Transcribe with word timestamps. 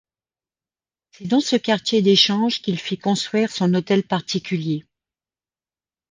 C'est 1.11 1.27
dans 1.27 1.41
ce 1.41 1.55
quartier 1.55 2.01
des 2.01 2.15
Changes 2.15 2.63
qu'il 2.63 2.79
fit 2.79 2.97
construire 2.97 3.51
son 3.51 3.71
hôtel 3.75 4.01
particulier. 4.01 4.83